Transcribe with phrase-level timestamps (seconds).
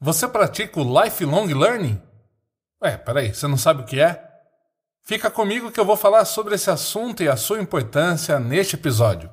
[0.00, 2.00] Você pratica o lifelong learning?
[2.80, 4.22] Ué, peraí, você não sabe o que é?
[5.04, 9.28] Fica comigo que eu vou falar sobre esse assunto e a sua importância neste episódio.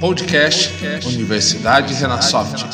[0.00, 0.72] Podcast
[1.06, 2.64] Universidade Renasoft.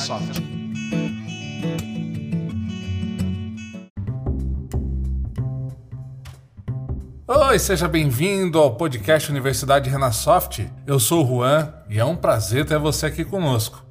[7.28, 10.66] Oi, seja bem-vindo ao podcast Universidade Renasoft.
[10.86, 13.89] Eu sou o Juan e é um prazer ter você aqui conosco.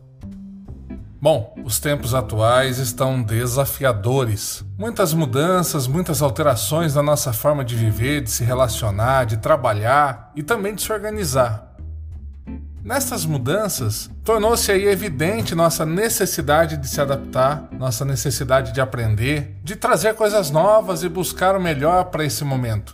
[1.21, 4.63] Bom, os tempos atuais estão desafiadores.
[4.77, 10.41] Muitas mudanças, muitas alterações na nossa forma de viver, de se relacionar, de trabalhar e
[10.41, 11.75] também de se organizar.
[12.81, 19.75] Nessas mudanças, tornou-se aí evidente nossa necessidade de se adaptar, nossa necessidade de aprender, de
[19.75, 22.93] trazer coisas novas e buscar o melhor para esse momento.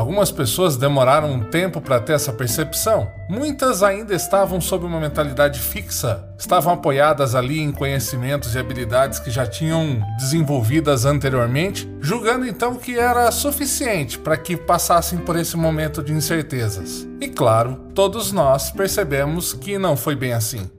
[0.00, 3.12] Algumas pessoas demoraram um tempo para ter essa percepção.
[3.28, 9.30] Muitas ainda estavam sob uma mentalidade fixa, estavam apoiadas ali em conhecimentos e habilidades que
[9.30, 16.02] já tinham desenvolvidas anteriormente, julgando então que era suficiente para que passassem por esse momento
[16.02, 17.06] de incertezas.
[17.20, 20.70] E claro, todos nós percebemos que não foi bem assim.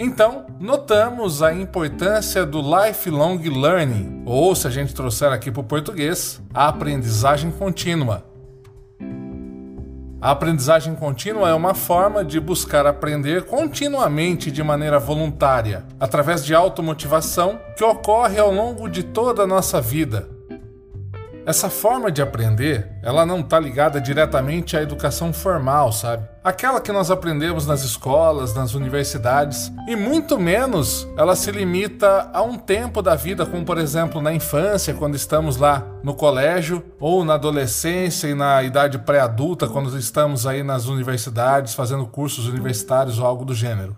[0.00, 5.64] Então, notamos a importância do lifelong learning, ou se a gente trouxer aqui para o
[5.64, 8.24] português, a aprendizagem contínua.
[10.20, 16.54] A aprendizagem contínua é uma forma de buscar aprender continuamente de maneira voluntária, através de
[16.54, 20.28] automotivação que ocorre ao longo de toda a nossa vida,
[21.48, 26.28] essa forma de aprender, ela não está ligada diretamente à educação formal, sabe?
[26.48, 32.40] Aquela que nós aprendemos nas escolas, nas universidades, e muito menos ela se limita a
[32.40, 37.22] um tempo da vida, como por exemplo na infância, quando estamos lá no colégio, ou
[37.22, 43.26] na adolescência e na idade pré-adulta, quando estamos aí nas universidades fazendo cursos universitários ou
[43.26, 43.94] algo do gênero.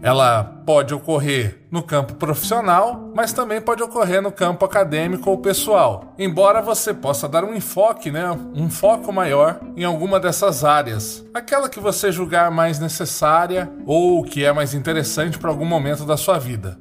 [0.00, 6.14] Ela pode ocorrer no campo profissional, mas também pode ocorrer no campo acadêmico ou pessoal.
[6.18, 11.68] Embora você possa dar um enfoque, né, um foco maior em alguma dessas áreas, aquela
[11.68, 16.38] que você julgar mais necessária ou que é mais interessante para algum momento da sua
[16.38, 16.78] vida.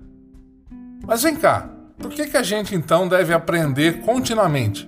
[1.05, 4.87] Mas vem cá, por que, que a gente então deve aprender continuamente?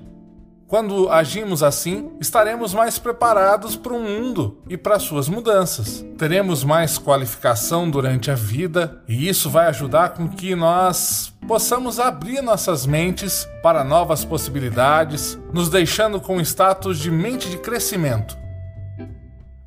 [0.69, 6.05] Quando agimos assim, estaremos mais preparados para o mundo e para suas mudanças.
[6.15, 12.43] Teremos mais qualificação durante a vida e isso vai ajudar com que nós possamos abrir
[12.43, 18.37] nossas mentes para novas possibilidades, nos deixando com status de mente de crescimento.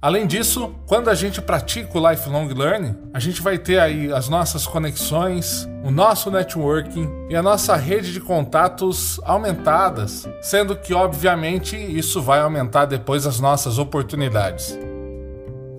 [0.03, 4.29] Além disso, quando a gente pratica o lifelong learning, a gente vai ter aí as
[4.29, 11.77] nossas conexões, o nosso networking e a nossa rede de contatos aumentadas, sendo que obviamente
[11.77, 14.77] isso vai aumentar depois as nossas oportunidades.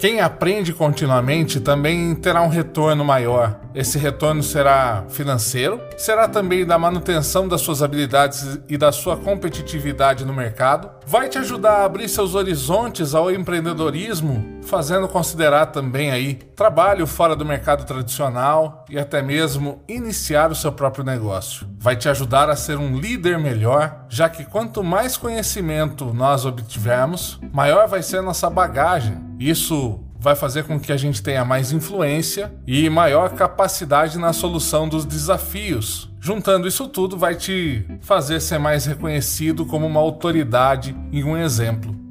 [0.03, 3.61] Quem aprende continuamente também terá um retorno maior.
[3.73, 10.25] Esse retorno será financeiro, será também da manutenção das suas habilidades e da sua competitividade
[10.25, 10.91] no mercado.
[11.07, 17.33] Vai te ajudar a abrir seus horizontes ao empreendedorismo, fazendo considerar também aí trabalho fora
[17.33, 21.65] do mercado tradicional e até mesmo iniciar o seu próprio negócio.
[21.79, 27.39] Vai te ajudar a ser um líder melhor, já que quanto mais conhecimento nós obtivermos,
[27.53, 32.53] maior vai ser nossa bagagem isso vai fazer com que a gente tenha mais influência
[32.65, 36.09] e maior capacidade na solução dos desafios.
[36.19, 42.02] Juntando isso tudo, vai te fazer ser mais reconhecido como uma autoridade e um exemplo.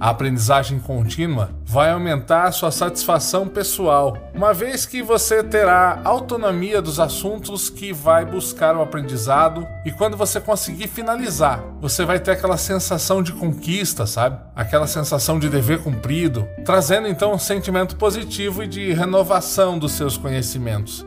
[0.00, 6.80] A aprendizagem contínua vai aumentar a sua satisfação pessoal, uma vez que você terá autonomia
[6.80, 12.30] dos assuntos que vai buscar o aprendizado e quando você conseguir finalizar, você vai ter
[12.30, 14.38] aquela sensação de conquista, sabe?
[14.54, 20.16] Aquela sensação de dever cumprido, trazendo então um sentimento positivo e de renovação dos seus
[20.16, 21.04] conhecimentos.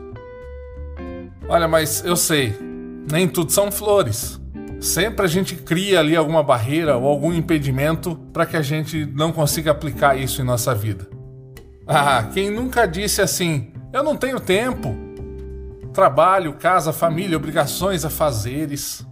[1.48, 2.54] Olha, mas eu sei,
[3.10, 4.41] nem tudo são flores.
[4.82, 9.30] Sempre a gente cria ali alguma barreira ou algum impedimento para que a gente não
[9.30, 11.08] consiga aplicar isso em nossa vida.
[11.86, 14.92] Ah, quem nunca disse assim: eu não tenho tempo.
[15.94, 19.06] Trabalho, casa, família, obrigações, afazeres.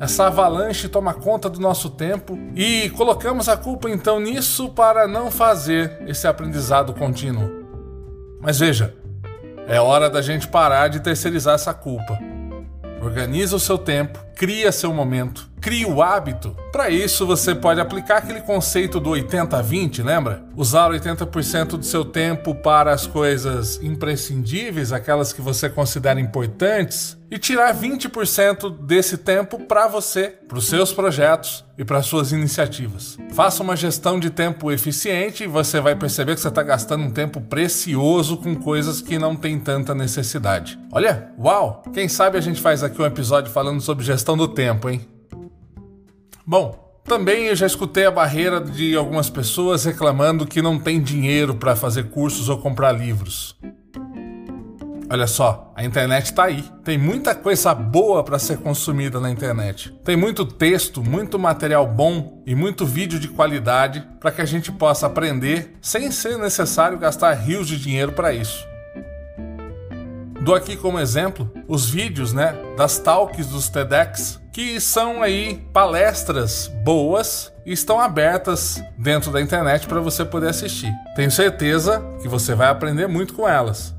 [0.00, 5.30] Essa avalanche toma conta do nosso tempo e colocamos a culpa então nisso para não
[5.30, 7.48] fazer esse aprendizado contínuo.
[8.40, 8.92] Mas veja,
[9.68, 12.29] é hora da gente parar de terceirizar essa culpa
[13.00, 16.56] Organiza o seu tempo, cria seu momento Crie o hábito.
[16.72, 20.42] Para isso, você pode aplicar aquele conceito do 80-20, lembra?
[20.56, 27.38] Usar 80% do seu tempo para as coisas imprescindíveis, aquelas que você considera importantes, e
[27.38, 33.18] tirar 20% desse tempo para você, para os seus projetos e para suas iniciativas.
[33.34, 37.10] Faça uma gestão de tempo eficiente e você vai perceber que você está gastando um
[37.10, 40.78] tempo precioso com coisas que não tem tanta necessidade.
[40.90, 41.82] Olha, uau!
[41.92, 45.06] Quem sabe a gente faz aqui um episódio falando sobre gestão do tempo, hein?
[46.50, 51.54] Bom, também eu já escutei a barreira de algumas pessoas reclamando que não tem dinheiro
[51.54, 53.56] para fazer cursos ou comprar livros.
[55.08, 56.64] Olha só, a internet está aí.
[56.82, 59.92] Tem muita coisa boa para ser consumida na internet.
[60.04, 64.72] Tem muito texto, muito material bom e muito vídeo de qualidade para que a gente
[64.72, 68.66] possa aprender sem ser necessário gastar rios de dinheiro para isso.
[70.40, 76.66] Dou aqui como exemplo os vídeos, né, das talks dos TEDx, que são aí palestras
[76.84, 80.92] boas estão abertas dentro da internet para você poder assistir.
[81.14, 83.94] Tenho certeza que você vai aprender muito com elas.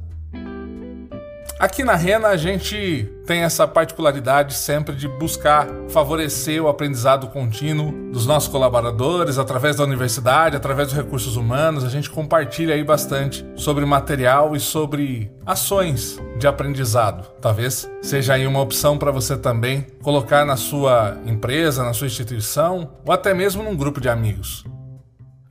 [1.61, 8.11] Aqui na Rena a gente tem essa particularidade sempre de buscar favorecer o aprendizado contínuo
[8.11, 11.83] dos nossos colaboradores através da universidade, através dos recursos humanos.
[11.83, 17.31] A gente compartilha aí bastante sobre material e sobre ações de aprendizado.
[17.39, 22.89] Talvez seja aí uma opção para você também colocar na sua empresa, na sua instituição
[23.05, 24.65] ou até mesmo num grupo de amigos.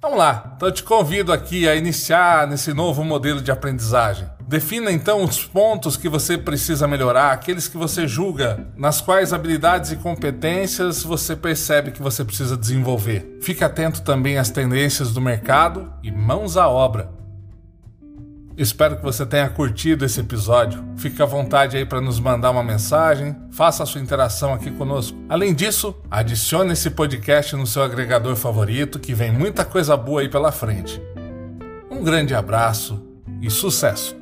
[0.02, 4.26] Vamos lá, então eu te convido aqui a iniciar nesse novo modelo de aprendizagem.
[4.50, 9.92] Defina então os pontos que você precisa melhorar, aqueles que você julga, nas quais habilidades
[9.92, 13.38] e competências você percebe que você precisa desenvolver.
[13.40, 17.12] Fique atento também às tendências do mercado e mãos à obra.
[18.56, 20.84] Espero que você tenha curtido esse episódio.
[20.96, 25.16] Fique à vontade aí para nos mandar uma mensagem, faça a sua interação aqui conosco.
[25.28, 30.28] Além disso, adicione esse podcast no seu agregador favorito, que vem muita coisa boa aí
[30.28, 31.00] pela frente.
[31.88, 33.00] Um grande abraço
[33.40, 34.19] e sucesso!